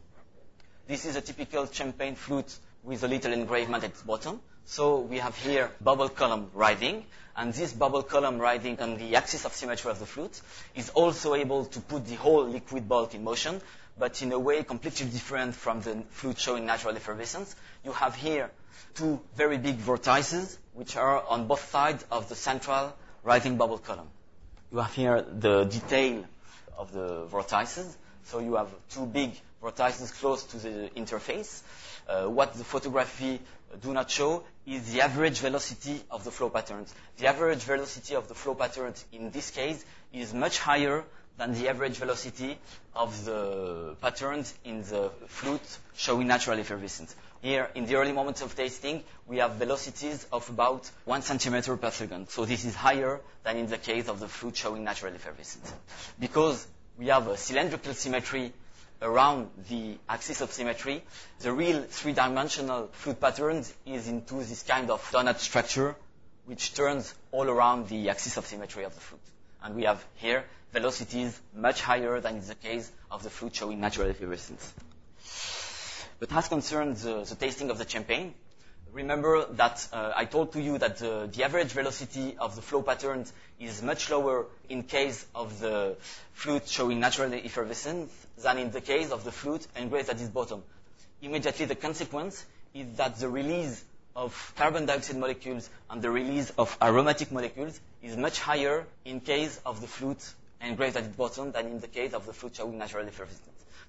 [0.87, 4.39] This is a typical champagne flute with a little engravement at its bottom.
[4.65, 9.45] So we have here bubble column riding, and this bubble column riding on the axis
[9.45, 10.39] of symmetry of the flute
[10.75, 13.61] is also able to put the whole liquid bulk in motion,
[13.97, 17.55] but in a way completely different from the flute showing natural effervescence.
[17.83, 18.49] You have here
[18.95, 24.07] two very big vortices, which are on both sides of the central rising bubble column.
[24.71, 26.25] You have here the detail
[26.77, 27.97] of the vortices.
[28.25, 31.61] So you have two big vortices close to the interface.
[32.07, 33.39] Uh, what the photography
[33.81, 36.93] do not show is the average velocity of the flow patterns.
[37.17, 39.83] The average velocity of the flow patterns in this case
[40.13, 41.03] is much higher
[41.37, 42.57] than the average velocity
[42.95, 47.15] of the patterns in the flute showing natural effervescence.
[47.41, 51.89] Here, in the early moments of tasting, we have velocities of about one centimeter per
[51.89, 52.29] second.
[52.29, 55.73] So this is higher than in the case of the flute showing natural effervescence.
[56.19, 56.67] Because
[56.99, 58.53] we have a cylindrical symmetry
[59.01, 61.03] around the axis of symmetry,
[61.39, 65.95] the real three-dimensional fluid pattern is into this kind of donut structure,
[66.45, 69.21] which turns all around the axis of symmetry of the fluid.
[69.63, 73.79] And we have here velocities much higher than in the case of the fluid showing
[73.79, 74.73] natural effervescence.
[76.19, 78.33] But as concerns the, the tasting of the champagne,
[78.93, 82.81] remember that uh, I told to you that uh, the average velocity of the flow
[82.81, 85.95] patterns is much lower in case of the
[86.33, 90.63] fluid showing natural effervescence than in the case of the fluid engraved at its bottom.
[91.21, 93.83] Immediately, the consequence is that the release
[94.15, 99.59] of carbon dioxide molecules and the release of aromatic molecules is much higher in case
[99.65, 100.17] of the fluid
[100.61, 103.47] engraved at its bottom than in the case of the fluid showing natural effervescence.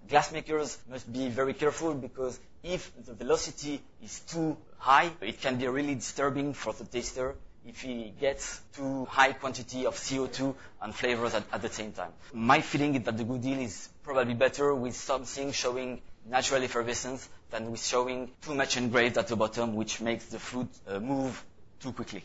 [0.09, 5.67] Glassmakers must be very careful because if the velocity is too high, it can be
[5.69, 7.35] really disturbing for the taster
[7.67, 12.11] if he gets too high quantity of CO2 and flavors at, at, the same time.
[12.33, 17.29] My feeling is that the good deal is probably better with something showing natural effervescence
[17.51, 21.45] than with showing too much engraved at the bottom, which makes the fruit uh, move
[21.81, 22.25] too quickly.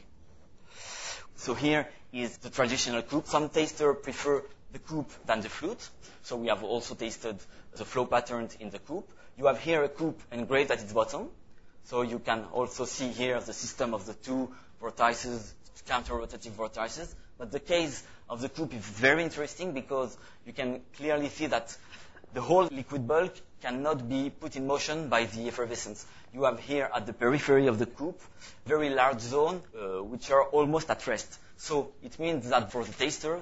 [1.36, 3.28] So here is the traditional coupe.
[3.28, 5.90] Some tasters prefer the coupe than the flute.
[6.24, 7.38] So we have also tasted
[7.76, 9.10] the flow patterns in the coupe.
[9.38, 11.30] You have here a coupe engraved at its bottom.
[11.86, 14.50] So you can also see here the system of the two
[14.82, 15.54] vortices,
[15.88, 17.16] counter-rotative vortices.
[17.38, 21.76] But the case of the coupe is very interesting because you can clearly see that
[22.34, 26.06] the whole liquid bulk cannot be put in motion by the effervescence.
[26.34, 28.22] You have here at the periphery of the coupe
[28.66, 31.40] very large zones uh, which are almost at rest.
[31.56, 33.40] So it means that for the taster,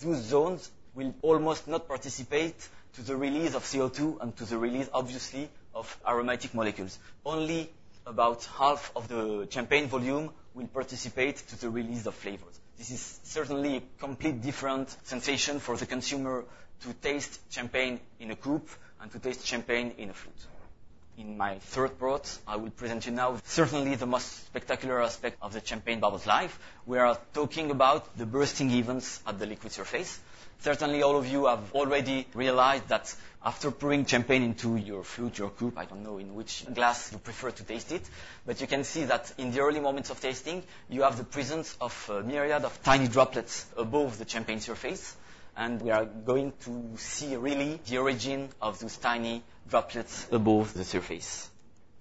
[0.00, 2.54] those zones will almost not participate
[2.94, 6.98] to the release of CO2 and to the release, obviously, of aromatic molecules.
[7.24, 7.70] Only
[8.06, 12.60] about half of the champagne volume will participate to the release of flavors.
[12.78, 16.44] This is certainly a complete different sensation for the consumer
[16.80, 18.68] to taste champagne in a coupe
[19.00, 20.46] and to taste champagne in a flute.
[21.18, 25.54] In my third part, I will present you now certainly the most spectacular aspect of
[25.54, 26.58] the champagne bubble's life.
[26.84, 30.18] We are talking about the bursting events at the liquid surface.
[30.60, 35.48] Certainly all of you have already realized that after pouring champagne into your flute, your
[35.48, 38.02] coupe, I don't know in which glass you prefer to taste it,
[38.44, 41.78] but you can see that in the early moments of tasting, you have the presence
[41.80, 45.16] of a myriad of tiny droplets above the champagne surface
[45.56, 50.84] and we are going to see really the origin of those tiny droplets above the
[50.84, 51.48] surface.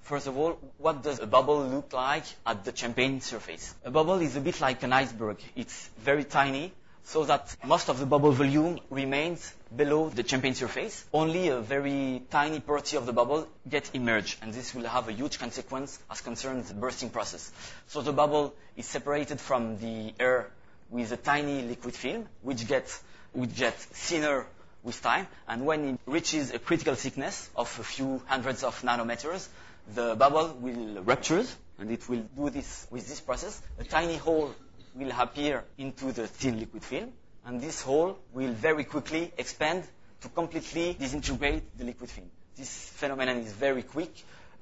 [0.02, 3.74] First of all, what does a bubble look like at the champagne surface?
[3.84, 5.38] A bubble is a bit like an iceberg.
[5.56, 6.74] It's very tiny,
[7.06, 11.06] so that most of the bubble volume remains below the champagne surface.
[11.12, 15.12] Only a very tiny party of the bubble gets immersed, and this will have a
[15.12, 17.52] huge consequence as concerns the bursting process.
[17.88, 20.52] So the bubble is separated from the air
[20.92, 23.02] with a tiny liquid film, which gets
[23.36, 24.46] which gets thinner
[24.84, 29.48] with time, and when it reaches a critical thickness of a few hundreds of nanometers,
[29.94, 31.44] the bubble will rupture,
[31.80, 33.62] and it will do this with this process.
[33.80, 34.54] A tiny hole
[34.96, 37.12] will appear into the thin liquid film,
[37.46, 39.84] and this hole will very quickly expand
[40.22, 42.30] to completely disintegrate the liquid film.
[42.56, 44.12] This phenomenon is very quick.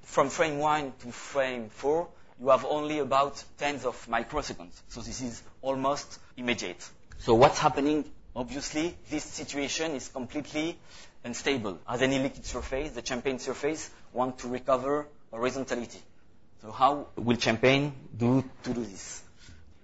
[0.01, 2.07] From frame 1 to frame 4,
[2.41, 4.73] you have only about tens of microseconds.
[4.89, 6.83] So this is almost immediate.
[7.19, 8.03] So what's happening
[8.35, 10.77] Obviously, this situation is completely
[11.23, 11.77] unstable.
[11.87, 15.99] As any liquid surface, the champagne surface wants to recover horizontality.
[16.61, 19.21] So how will champagne do to do this?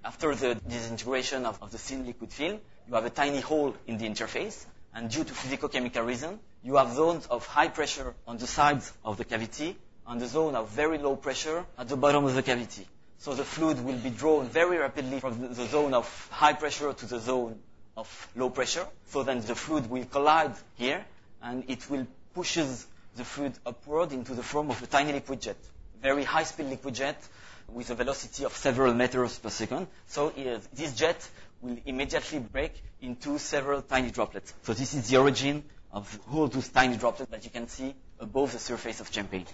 [0.03, 3.99] After the disintegration of, of the thin liquid film, you have a tiny hole in
[3.99, 8.47] the interface, and due to physicochemical reason, you have zones of high pressure on the
[8.47, 12.33] sides of the cavity and a zone of very low pressure at the bottom of
[12.33, 12.87] the cavity.
[13.19, 17.05] So the fluid will be drawn very rapidly from the zone of high pressure to
[17.05, 17.59] the zone
[17.99, 18.87] of low pressure.
[19.07, 21.05] So then the fluid will collide here
[21.41, 25.57] and it will pushes the fluid upward into the form of a tiny liquid jet.
[26.01, 27.21] Very high speed liquid jet
[27.67, 29.87] with a velocity of several meters per second.
[30.07, 31.29] So uh, this jet
[31.61, 34.53] will immediately break into several tiny droplets.
[34.63, 38.53] So this is the origin of all those tiny droplets that you can see above
[38.53, 39.45] the surface of champagne.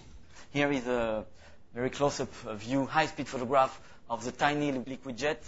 [0.51, 1.25] Here is a
[1.73, 3.79] very close-up view, high-speed photograph
[4.09, 5.41] of the tiny liquid jet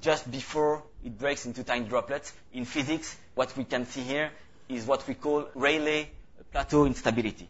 [0.00, 2.32] just before it breaks into tiny droplets.
[2.52, 4.30] In physics, what we can see here
[4.68, 6.06] is what we call Rayleigh
[6.52, 7.48] plateau instability.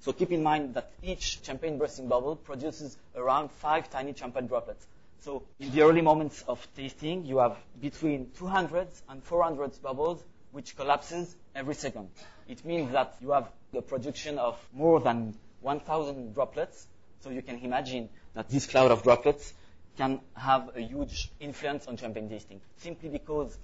[0.00, 4.86] So keep in mind that each champagne bursting bubble produces around five tiny champagne droplets.
[5.20, 10.74] So in the early moments of tasting, you have between 200 and 400 bubbles which
[10.76, 12.08] collapses every second.
[12.48, 16.86] It means that you have the production of more than 1,000 droplets.
[17.20, 19.52] So you can imagine that this cloud of droplets
[19.96, 23.56] can have a huge influence on champagne tasting, simply because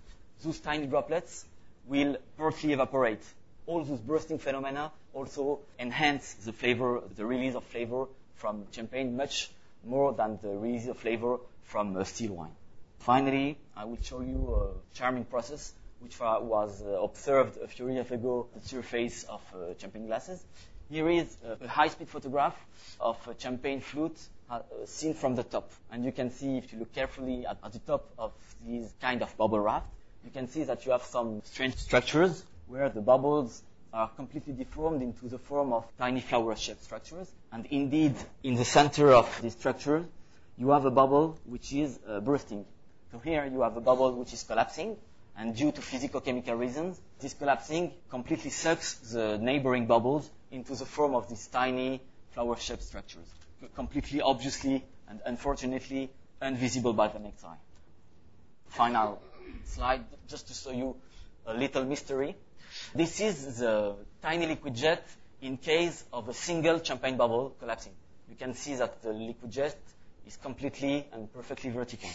[0.42, 1.44] those tiny droplets
[1.86, 3.22] will partly evaporate.
[3.66, 9.50] All those bursting phenomena also enhance the flavor, the release of flavor from champagne much
[9.84, 12.52] more than the release of flavor from uh, still wine.
[12.98, 18.10] Finally, I will show you a charming process which was uh, observed a few years
[18.10, 20.44] ago the surface of uh, champagne glasses.
[20.90, 22.54] Here is a high-speed photograph
[23.00, 24.35] of a champagne flute uh,
[24.84, 25.70] seen from the top.
[25.90, 28.32] And you can see, if you look carefully at, at the top of
[28.66, 29.86] these kind of bubble raft,
[30.24, 35.02] you can see that you have some strange structures where the bubbles are completely deformed
[35.02, 37.30] into the form of tiny flower-shaped structures.
[37.52, 40.04] And indeed, in the center of this structure,
[40.58, 42.64] you have a bubble which is uh, bursting.
[43.12, 44.96] So here you have a bubble which is collapsing,
[45.38, 51.14] and due to physical-chemical reasons, this collapsing completely sucks the neighboring bubbles into the form
[51.14, 52.00] of these tiny
[52.32, 53.26] flower-shaped structures
[53.74, 56.10] completely obviously and unfortunately
[56.42, 57.56] invisible by the naked eye.
[58.68, 59.22] Final
[59.64, 60.96] slide, just to show you
[61.46, 62.34] a little mystery.
[62.94, 65.06] This is the tiny liquid jet
[65.40, 67.92] in case of a single champagne bubble collapsing.
[68.28, 69.78] You can see that the liquid jet
[70.26, 72.10] is completely and perfectly vertical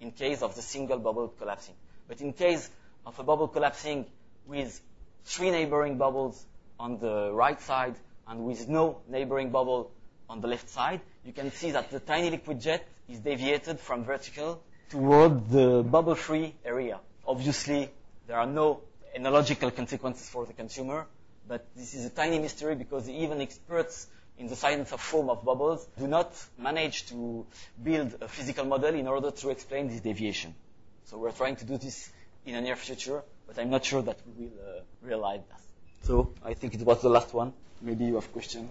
[0.00, 1.74] in case of the single bubble collapsing.
[2.06, 2.70] But in case
[3.04, 4.06] of a bubble collapsing
[4.46, 4.80] with
[5.24, 6.44] three neighboring bubbles
[6.78, 7.96] on the right side
[8.26, 9.90] and with no neighboring bubble
[10.28, 14.04] on the left side, you can see that the tiny liquid jet is deviated from
[14.04, 16.98] vertical toward the bubble-free area.
[17.26, 17.90] Obviously,
[18.26, 18.80] there are no
[19.16, 21.06] enological consequences for the consumer,
[21.46, 24.06] but this is a tiny mystery because even experts
[24.38, 27.44] in the science of foam of bubbles do not manage to
[27.82, 30.54] build a physical model in order to explain this deviation.
[31.06, 32.10] So we're trying to do this
[32.46, 35.60] in the near future, but I'm not sure that we will uh, realize that.
[36.06, 37.52] So I think it was the last one.
[37.82, 38.68] Maybe you have a question.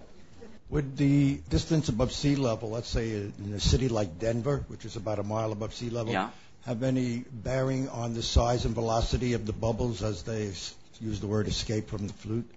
[0.70, 4.96] Would the distance above sea level, let's say in a city like Denver, which is
[4.96, 6.30] about a mile above sea level, Yeah.
[6.66, 10.52] have any bearing on the size and velocity of the bubbles as they
[11.00, 12.50] use the word escape from the flute?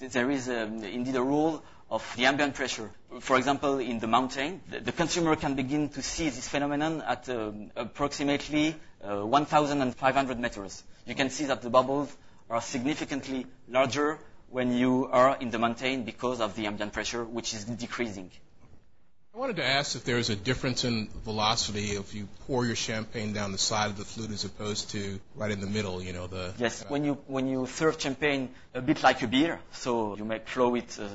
[0.00, 2.90] there is um, indeed a rule of the ambient pressure.
[3.20, 7.28] For example, in the mountain, the, the consumer can begin to see this phenomenon at
[7.30, 10.82] um, approximately uh, 1,500 meters.
[11.06, 12.14] You can see that the bubbles
[12.50, 14.18] are significantly larger
[14.54, 18.30] when you are in the mountain because of the ambient pressure, which is decreasing.
[19.34, 22.76] I wanted to ask if there is a difference in velocity if you pour your
[22.76, 26.12] champagne down the side of the flute as opposed to right in the middle, you
[26.12, 26.54] know, the...
[26.56, 30.46] Yes, when you when you serve champagne a bit like a beer, so you make
[30.46, 31.08] flow it uh,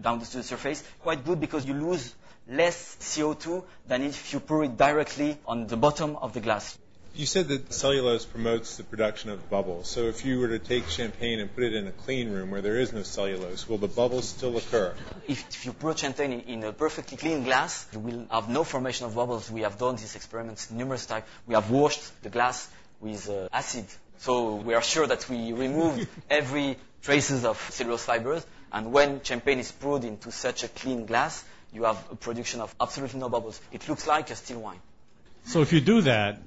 [0.00, 2.14] down to the surface, quite good because you lose
[2.46, 6.78] less CO2 than if you pour it directly on the bottom of the glass.
[7.16, 9.88] You said that cellulose promotes the production of bubbles.
[9.88, 12.60] So if you were to take champagne and put it in a clean room where
[12.60, 14.92] there is no cellulose, will the bubbles still occur?
[15.28, 18.64] If, if you pour champagne in, in a perfectly clean glass, you will have no
[18.64, 19.48] formation of bubbles.
[19.48, 21.24] We have done these experiments numerous times.
[21.46, 22.68] We have washed the glass
[23.00, 23.86] with uh, acid.
[24.18, 28.44] So we are sure that we removed every traces of cellulose fibers.
[28.72, 32.74] And when champagne is poured into such a clean glass, you have a production of
[32.80, 33.60] absolutely no bubbles.
[33.70, 34.80] It looks like a still wine.
[35.46, 36.40] So if you do that,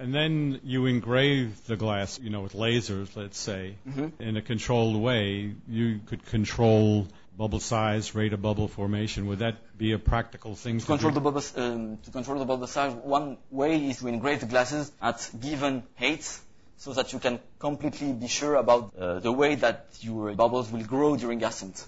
[0.00, 3.74] and then you engrave the glass, you know, with lasers, let's say,
[4.18, 9.26] in a controlled way, you could control bubble size, rate of bubble formation.
[9.26, 11.14] Would that be a practical thing To to control do?
[11.16, 14.90] the bubbles, um, to control the bubble size, one way is to engrave the glasses
[15.02, 16.40] at given heights,
[16.78, 20.84] so that you can completely be sure about uh, the way that your bubbles will
[20.84, 21.84] grow during ascent.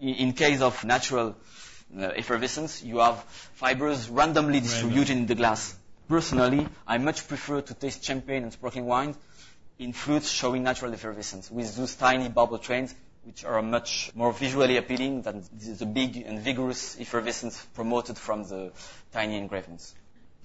[0.00, 1.34] In, in case of natural
[1.98, 3.22] uh, effervescence, you have
[3.54, 5.74] fibers randomly distributed in the glass.
[6.14, 9.16] Personally, I much prefer to taste champagne and sparkling wine
[9.80, 12.94] in flutes showing natural effervescence with those tiny bubble trains
[13.24, 15.42] which are much more visually appealing than
[15.76, 18.70] the big and vigorous effervescence promoted from the
[19.12, 19.92] tiny engravings.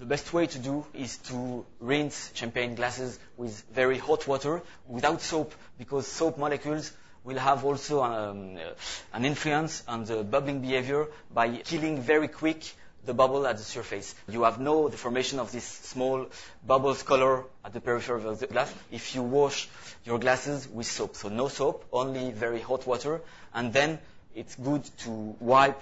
[0.00, 5.22] The best way to do is to rinse champagne glasses with very hot water without
[5.22, 6.90] soap because soap molecules
[7.22, 8.58] will have also um,
[9.12, 12.74] an influence on the bubbling behavior by killing very quick
[13.04, 14.14] the bubble at the surface.
[14.28, 16.26] You have no the formation of this small
[16.66, 19.68] bubbles color at the periphery of the glass if you wash
[20.04, 21.16] your glasses with soap.
[21.16, 23.20] So no soap, only very hot water,
[23.54, 23.98] and then
[24.34, 25.80] it's good to wipe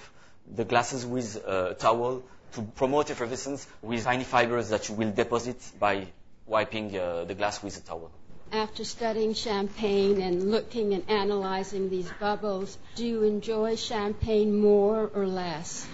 [0.55, 2.23] the glasses with a towel
[2.55, 6.07] to promote effervescence with tiny fibers that you will deposit by
[6.47, 8.11] wiping uh, the glass with a towel.
[8.51, 15.27] After studying champagne and looking and analyzing these bubbles, do you enjoy champagne more or
[15.27, 15.87] less?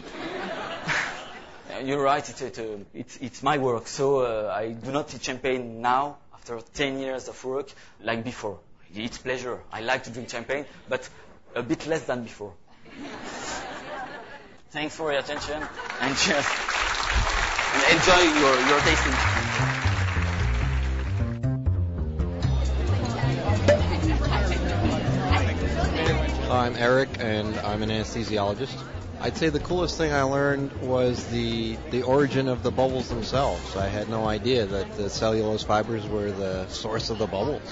[1.74, 2.62] Uh, You're right, it's, it, uh,
[2.92, 7.28] it's, it's my work, so uh, I do not eat champagne now, after 10 years
[7.28, 8.58] of work, like before.
[8.94, 9.60] It's pleasure.
[9.72, 11.08] I like to drink champagne, but
[11.54, 12.52] a bit less than before.
[14.70, 15.62] Thanks for your attention,
[16.00, 16.46] and cheers.
[17.74, 19.14] And enjoy your, your tasting.
[26.50, 28.80] I'm Eric, and I'm an anesthesiologist.
[29.24, 33.74] I'd say the coolest thing I learned was the the origin of the bubbles themselves.
[33.74, 37.62] I had no idea that the cellulose fibers were the source of the bubbles.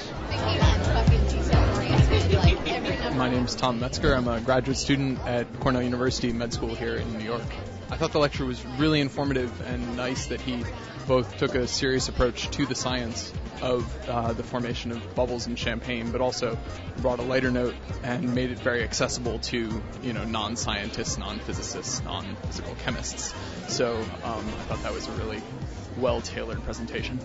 [3.19, 4.15] My name is Tom Metzger.
[4.15, 7.45] I'm a graduate student at Cornell University Med School here in New York.
[7.93, 10.65] I thought the lecture was really informative and nice that he
[11.07, 13.31] both took a serious approach to the science
[13.61, 16.59] of uh, the formation of bubbles in champagne, but also
[17.03, 22.75] brought a lighter note and made it very accessible to you know non-scientists, non-physicists, non-physical
[22.77, 23.35] chemists.
[23.69, 25.43] So um, I thought that was a really
[25.99, 27.21] well-tailored presentation.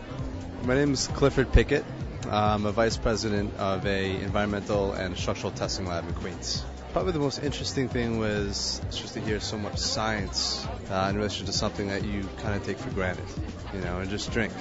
[0.63, 1.85] My name is Clifford Pickett.
[2.29, 6.65] I'm a vice president of a environmental and structural testing lab in Queens.
[6.97, 11.45] Probably the most interesting thing was just to hear so much science uh, in relation
[11.45, 13.23] to something that you kind of take for granted,
[13.71, 14.51] you know, and just drink.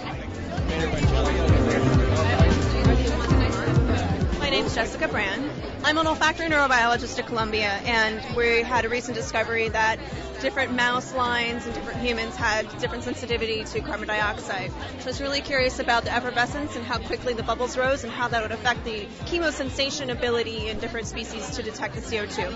[4.39, 5.51] My name's Jessica Brand.
[5.87, 10.01] I'm an olfactory neurobiologist at Columbia, and we had a recent discovery that
[10.41, 14.72] different mouse lines and different humans had different sensitivity to carbon dioxide.
[14.99, 18.12] So I was really curious about the effervescence and how quickly the bubbles rose and
[18.12, 22.53] how that would affect the chemosensation ability in different species to detect the CO2.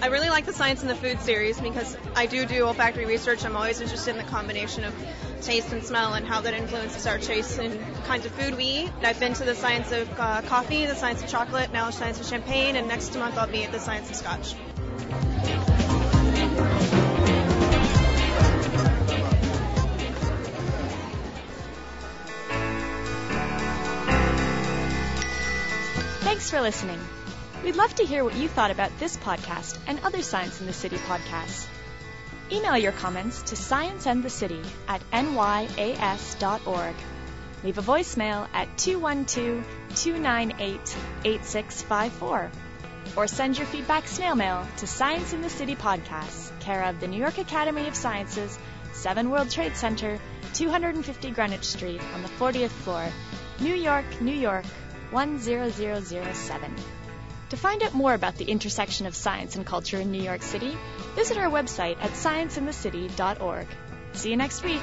[0.00, 3.44] I really like the Science in the Food series because I do do olfactory research.
[3.44, 4.94] I'm always interested in the combination of
[5.42, 8.90] taste and smell and how that influences our taste and kinds of food we eat.
[9.02, 12.20] I've been to the science of uh, coffee, the science of chocolate, now the science
[12.20, 14.54] of champagne, and next month I'll be at the science of scotch.
[26.20, 27.00] Thanks for listening.
[27.64, 30.72] We'd love to hear what you thought about this podcast and other Science in the
[30.72, 31.66] City podcasts.
[32.50, 36.94] Email your comments to scienceandthecity at nyas.org.
[37.64, 38.68] Leave a voicemail at
[39.98, 42.50] 212-298-8654.
[43.16, 47.08] Or send your feedback snail mail to Science in the City Podcasts, care of the
[47.08, 48.58] New York Academy of Sciences,
[48.92, 50.18] 7 World Trade Center,
[50.54, 53.08] 250 Greenwich Street on the 40th floor,
[53.60, 54.64] New York, New York,
[55.12, 56.74] 10007.
[57.50, 60.76] To find out more about the intersection of science and culture in New York City,
[61.14, 63.66] visit our website at scienceinthecity.org.
[64.12, 64.82] See you next week.